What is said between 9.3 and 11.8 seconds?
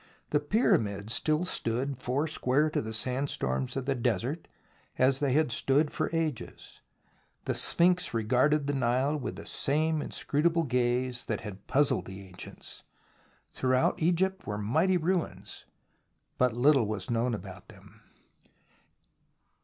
the same inscrutable gaze that had